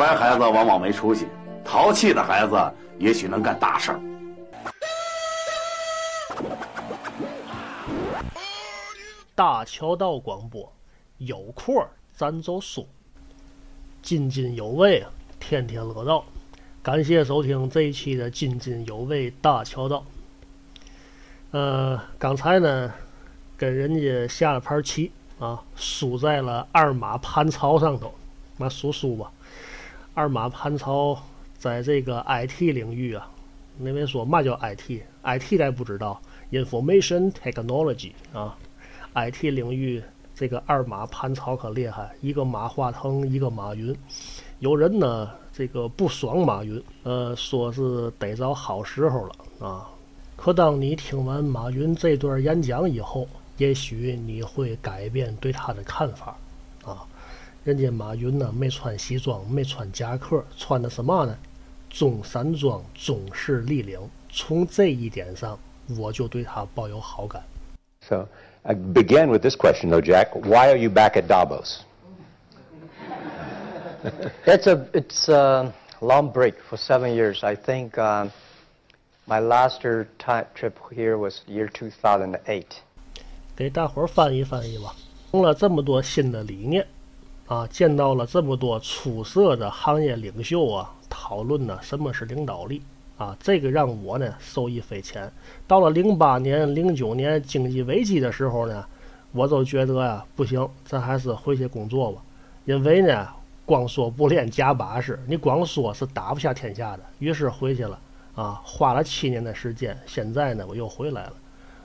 [0.00, 1.28] 乖孩子往往没出息，
[1.62, 2.56] 淘气的孩子
[2.98, 4.00] 也许能干大事儿。
[9.34, 10.72] 大桥道广播，
[11.18, 12.86] 有空咱就说，
[14.00, 15.04] 津津有味，
[15.38, 16.24] 天天乐道。
[16.82, 20.02] 感谢收听这一期的津津有味大桥道。
[21.50, 22.90] 呃，刚才呢，
[23.54, 28.14] 跟人家下了盘棋啊，输在了二马盘槽上头。
[28.56, 29.30] 那输输吧，
[30.20, 31.18] 二马盘曹
[31.56, 33.26] 在这个 IT 领域啊，
[33.78, 38.54] 那位说嘛叫 IT？IT 咱不知道，Information Technology 啊。
[39.14, 40.02] IT 领域
[40.34, 43.96] 这个二马盘曹可厉害，一个马化腾，一个马云。
[44.58, 49.88] 有人呢，这个不爽马云，呃，说是逮着好时候了啊。
[50.36, 56.36] 可当你听完马云这段演讲以后，也许你会改变对他的看法。
[57.64, 61.36] 人家马云呢，没穿西装，没穿夹克，穿的什么呢？
[61.88, 64.00] 中山装中式立领。
[64.28, 65.58] 从这一点上，
[65.98, 67.42] 我就对他抱有好感。
[68.00, 68.26] So.
[68.62, 70.34] I begin with this question, though, Jack.
[70.34, 71.78] Why are you back at Davos?
[74.44, 75.72] it's a it's a
[76.02, 77.42] long break for seven years.
[77.42, 78.30] I think um,
[79.26, 79.80] my last
[80.18, 82.66] time trip here was year 2008.
[83.56, 84.94] 给大伙儿翻译翻译吧。
[85.32, 86.86] 用了这么多新的理念，
[87.50, 92.80] 啊，见到了这么多出色的行业领袖啊，讨论呢什么是领导力。
[93.18, 95.28] 啊，这个让我呢受益匪浅。
[95.66, 98.86] 到了零八年、零九年经济危机的时候呢，
[99.32, 102.22] 我就觉得呀，不行，咱还是回去工作吧。
[102.66, 103.26] 因为呢，
[103.66, 107.00] 光说不练假把式，你光说是打不下天下的。
[107.18, 107.98] 于是回去了，
[108.36, 109.98] 啊，花了七年的时间。
[110.06, 111.32] 现在呢，我又回来了。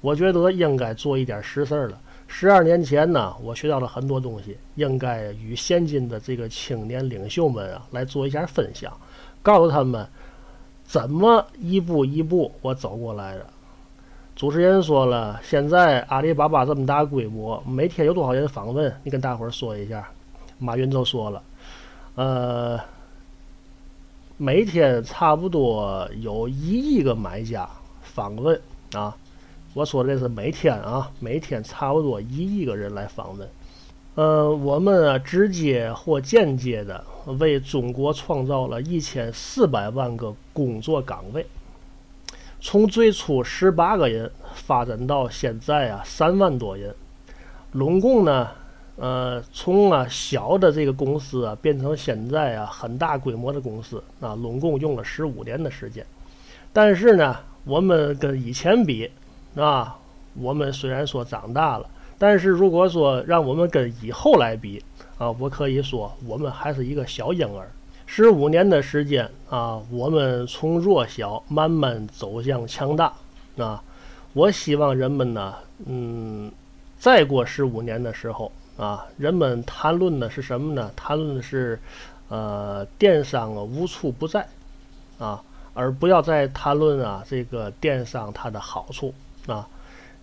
[0.00, 2.00] 我觉得应该做一点实事了。
[2.28, 8.96] 十二年前呢，我学到了很多东西，应该与现今的这个青年领袖们啊来做一下分享，
[9.42, 10.06] 告诉他们。
[10.84, 13.46] 怎么一步一步我走过来的？
[14.34, 18.90] 主持人说了，现在阿里巴巴这么大规模，每天有多少人访问？
[19.02, 20.08] 你跟大伙说一下。
[20.58, 21.42] 马云就说了，
[22.14, 22.80] 呃，
[24.38, 27.68] 每天差不多有一亿个买家
[28.02, 28.58] 访问
[28.92, 29.14] 啊。
[29.74, 33.48] 我说这是每天啊，每天差不多一亿个人来访问。
[34.14, 37.04] 呃，我们啊，直接或间接的
[37.38, 41.46] 为中国创造了一千四百万个工作岗位，
[42.60, 46.92] 从最初十八个人发展到现在啊三万多人，
[47.72, 48.48] 拢共呢，
[48.96, 56.04] 呃，从啊小的这个公司啊变成现在啊很大规模的公司啊，拢共用了十五年的时间。
[56.72, 59.08] 但是呢，我们跟以前比
[59.56, 59.98] 啊，
[60.34, 61.88] 我们虽然说长大了。
[62.20, 64.82] 但是如果说让我们跟以后来比
[65.18, 67.70] 啊，我可以说我们还是一个小婴儿。
[68.06, 73.12] 十五年的时间啊，我们从弱小慢慢走向强大
[73.56, 73.82] 啊。
[74.32, 75.54] 我希望人们呢，
[75.86, 76.50] 嗯，
[76.98, 80.90] 再过十五年的时候啊，人们谈论的是什么呢？
[80.96, 81.78] 谈论的是
[82.28, 84.46] 呃，电商啊无处不在
[85.18, 85.42] 啊，
[85.72, 89.14] 而不要再谈论啊这个电商它的好处
[89.48, 89.68] 啊。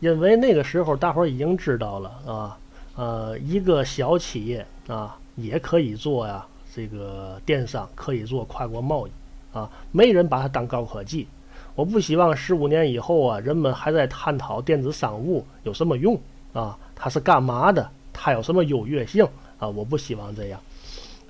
[0.00, 2.58] 因为那个时候，大伙儿已经知道了啊，
[2.94, 9.10] 呃，一个小企业啊，也可以做呀，这个电商可以做跨国贸易
[9.56, 11.26] 啊，没人把它当高科技。
[11.74, 16.20] 我不希望十五年以后啊，人们还在探讨电子商务有什么用
[16.52, 19.26] 啊，它是干嘛的，它有什么优越性
[19.58, 19.68] 啊？
[19.68, 20.60] 我不希望这样。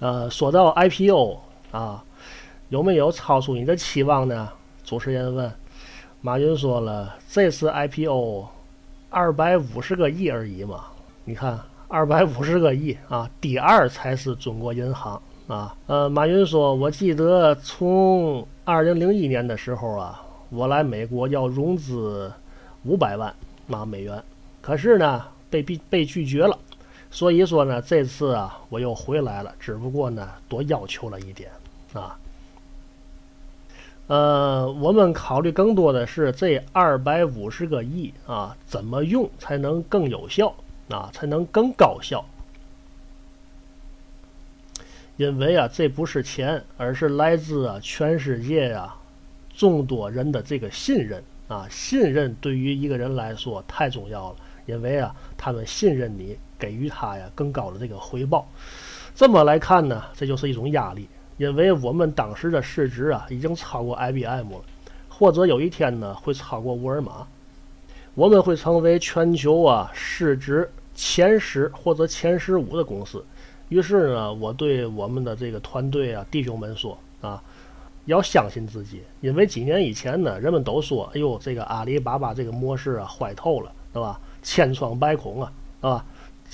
[0.00, 1.38] 呃，说到 IPO
[1.70, 2.02] 啊，
[2.70, 4.48] 有没有超出你的期望呢？
[4.84, 5.52] 主持人问。
[6.24, 8.46] 马云说了，这次 IPO。
[9.10, 10.86] 二百五十个亿而已嘛，
[11.26, 15.76] 你看，二百五十个亿啊，第二才是中国银行啊。
[15.86, 22.32] 呃，马云说，我记得从二零零一年的时候啊，我来美国要融资
[22.84, 23.32] 五百万
[23.70, 24.24] 啊美元，
[24.62, 26.58] 可是呢，被被被拒绝了。
[27.10, 31.50] 所以说呢，这次啊，我又回来了，只不过呢，多要求了一点
[31.92, 32.18] 啊。
[34.06, 40.54] 呃，我们考虑更多的是这二百五十个亿啊，怎么用才能更有效
[40.90, 42.22] 啊，才能更高效？
[45.16, 48.94] 因为啊，这不是钱，而是来自啊全世界啊
[49.56, 54.36] 众多人的这个信任啊，信任对于一个人来说太重要了，
[54.66, 58.46] 因为啊，他们信任你，给予他呀更高的这个回报。
[59.14, 61.08] 这么来看呢，这就是一种压力。
[61.36, 64.60] 因为我们当时的市值啊，已经超过 IBM 了，
[65.08, 67.26] 或者有一天呢，会超过沃尔玛，
[68.14, 73.24] 我们会成为全球啊市值前十或者前十五的公司。
[73.68, 77.42] 于是呢，我对我们的这个团队啊弟兄们说啊，
[78.04, 84.20] 要相信自己，因为几年以前呢，人们都说，哎呦，这个阿里巴巴这个模式啊坏透了，对吧？
[84.42, 86.04] 千疮百孔啊，对吧，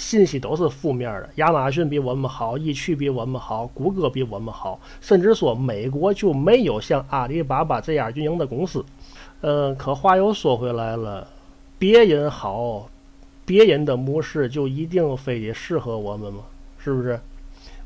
[0.00, 1.28] 信息都是负面的。
[1.34, 8.82] 亚马逊比我们好，易趣比我们好，谷歌比我们好，甚至说美国就没有像阿里巴巴这样运营的公司。
[9.42, 11.28] 嗯，可话又说回来了，
[11.78, 12.88] 别人好，
[13.44, 16.44] 别人的模式就一定非得适合我们吗？
[16.78, 17.20] 是不是？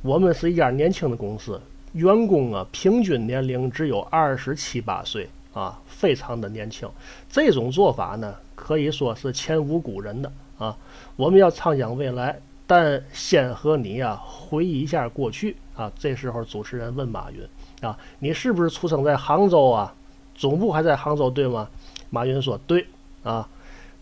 [0.00, 1.60] 我们是一家年轻的公司，
[1.94, 6.88] 员工啊平均年龄只有二十七八岁啊，非常的年轻。
[7.28, 10.76] 这种做法呢，可以说是前无古人的啊。
[11.16, 15.90] 我们要畅想未来，但先和你呀回忆一下过去啊。
[15.98, 19.94] 这时候主持人问马云啊：“你是不是出生在杭州啊？
[20.34, 21.68] 总部还在杭州对吗？”
[22.10, 22.86] 马云说：“对
[23.22, 23.48] 啊。”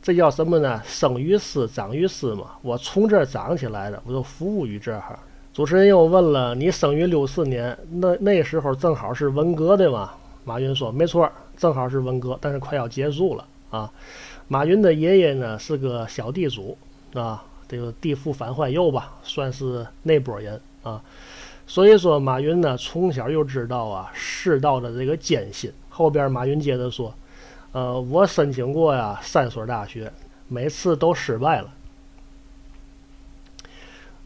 [0.03, 0.83] 这叫什么呢？
[0.85, 2.57] 生于斯，长于斯嘛。
[2.63, 5.17] 我从这儿长起来的，我就服务于这儿。
[5.55, 10.11] 主持人又问了：“你生于六四年，那那时候正好是文革对吗？”
[10.45, 13.91] 马云说：“没错，正好是文革，但是快要结束了啊。”
[14.47, 16.79] 马云的爷爷呢是个小地主
[17.15, 21.03] 啊，这个地富反坏右吧，算是那波人啊。
[21.67, 25.73] 所以说，马云呢从小就知道啊世道的这个艰辛。
[25.89, 27.13] 后边马云接着说。
[27.75, 30.13] 呃，我申请过呀，三所大学，
[30.47, 31.71] 每次都失败了。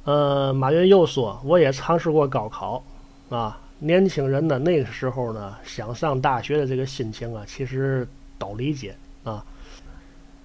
[0.02, 2.82] 呃，马云又说，我也尝试过高考，
[3.28, 8.04] 啊，年轻人呢，那个时候呢，想上大学的这个心情啊，其实
[8.36, 8.96] 都理解
[9.30, 9.44] 啊。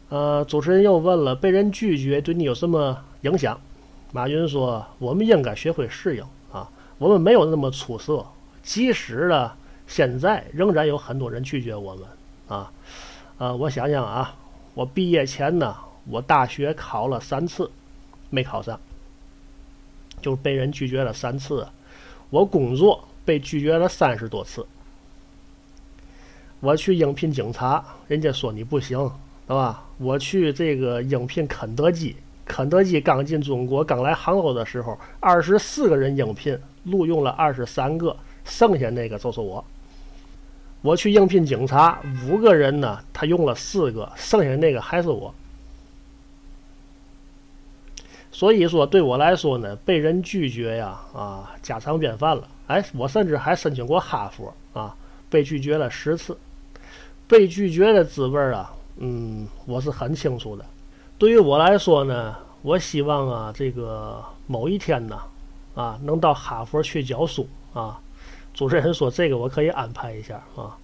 [0.09, 3.57] 呃，主持人又问了，被人拒绝对你有什么影响？
[4.11, 8.25] 马云说，我们应该学会适应啊，我们没有那么出色，
[8.61, 9.53] 即使呢，
[9.87, 12.03] 现在仍然有很多人拒绝我们。
[12.49, 12.69] 啊，
[13.37, 14.35] 呃，我想想啊，
[14.73, 15.73] 我毕业前呢，
[16.09, 17.71] 我大学考了三次，
[18.29, 18.77] 没考上，
[20.21, 21.65] 就被人拒绝了三次。
[22.29, 24.65] 我工作被拒绝了三十多次。
[26.61, 28.97] 我去应聘警察，人家说你不行，
[29.47, 29.83] 对吧？
[29.97, 32.15] 我去这个应聘肯德基，
[32.45, 38.15] 肯德基刚进中国，刚来杭州的时候，二十四个人应聘，录用了二十三个，
[38.45, 39.63] 剩下那个就是我。
[40.83, 45.33] 我去应聘警察，五个人呢，他用了四个，剩下那个还是我。
[48.31, 52.47] 所以说，对我来说呢，被人拒绝呀，啊，家常便饭了。
[52.67, 54.95] 哎，我甚至还申请过哈佛啊，
[55.29, 56.37] 被拒绝了十次。
[57.31, 60.65] 被拒绝的滋味啊，嗯，我是很清楚的。
[61.17, 65.17] 对于我来说呢，我希望啊，这个某一天呢，
[65.73, 67.97] 啊，能到哈佛去教书啊。
[68.53, 70.77] 主持人说：“这个我可以安排一下啊。”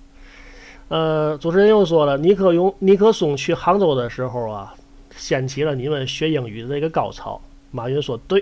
[0.87, 4.73] 呃，主持人又说了：“尼克永尼克松去杭州的时候啊，
[5.17, 7.41] 掀起了你们学英语的这个高潮。”
[7.71, 8.41] 马云说：“对，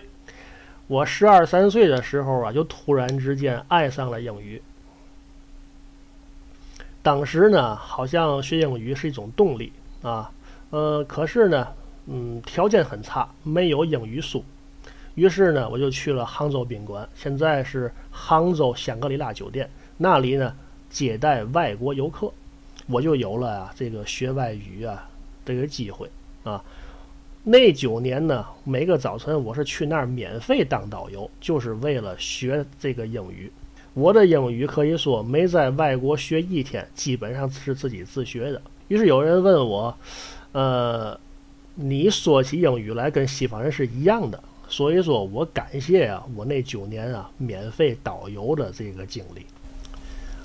[0.86, 4.62] 我十二三岁的时候啊，就突然之间爱上了英语。
[7.06, 9.72] 当时呢，好像学英语是一种动力
[10.02, 10.32] 啊。
[10.72, 11.68] 呃，可是呢，
[12.08, 14.44] 嗯，条件很差，没有英语书。”
[15.14, 20.52] 于是呢，我就去了杭州宾馆，现在是杭州香格里拉酒店，那里呢
[20.90, 22.34] 接待外国游客，
[22.88, 25.08] 我就有了啊这个学外语啊
[25.46, 26.10] 这个机会
[26.44, 26.64] 啊。
[27.44, 33.52] 那九年呢，每个早晨我是去那儿免费当导游，就是为了学这个英语。
[33.96, 38.62] 我的英语可以说没在外国学一天，基本上是自己自学的。
[38.90, 39.98] 于是有人问我，
[40.52, 41.18] 呃，
[41.76, 44.38] 你说起英语来跟西方人是一样的。
[44.68, 49.46] 所以说我感谢啊，我那九年啊免费导游的这个经历。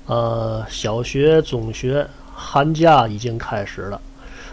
[0.06, 4.00] 呃，小学、中学寒假已经开始了，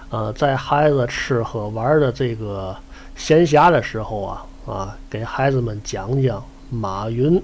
[0.10, 2.76] 呃，在孩子吃喝玩的这个
[3.16, 7.40] 闲暇的时候啊啊，给孩子们讲讲马云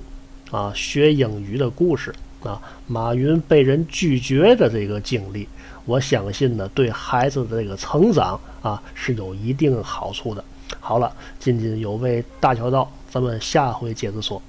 [0.53, 5.47] 啊学英语的故事啊，马云被人拒绝的这个经历，
[5.85, 10.45] 我相信呢，对孩子的这个成长啊是有一定好处的。
[10.79, 14.39] 好了，津津有味大桥道，咱们下回接着说。